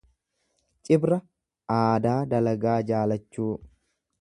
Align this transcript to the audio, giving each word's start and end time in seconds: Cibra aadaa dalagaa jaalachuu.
Cibra 0.87 1.19
aadaa 1.75 2.17
dalagaa 2.35 2.77
jaalachuu. 2.93 3.51